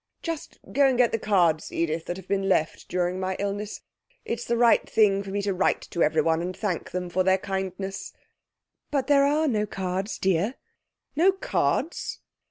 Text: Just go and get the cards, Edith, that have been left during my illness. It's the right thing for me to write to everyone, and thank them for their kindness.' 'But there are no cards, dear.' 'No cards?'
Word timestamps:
Just 0.23 0.57
go 0.71 0.87
and 0.87 0.97
get 0.97 1.11
the 1.11 1.19
cards, 1.19 1.71
Edith, 1.71 2.05
that 2.05 2.17
have 2.17 2.27
been 2.27 2.49
left 2.49 2.87
during 2.89 3.19
my 3.19 3.35
illness. 3.37 3.81
It's 4.25 4.45
the 4.45 4.57
right 4.57 4.89
thing 4.89 5.21
for 5.21 5.29
me 5.29 5.43
to 5.43 5.53
write 5.53 5.81
to 5.91 6.01
everyone, 6.01 6.41
and 6.41 6.57
thank 6.57 6.89
them 6.89 7.07
for 7.07 7.21
their 7.23 7.37
kindness.' 7.37 8.11
'But 8.89 9.05
there 9.05 9.27
are 9.27 9.47
no 9.47 9.67
cards, 9.67 10.17
dear.' 10.17 10.55
'No 11.15 11.31
cards?' 11.33 12.19